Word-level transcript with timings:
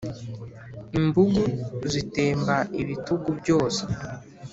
imbugu 0.99 1.43
zitemba 1.91 2.55
ibitugu 2.81 3.29
byose 3.39 3.81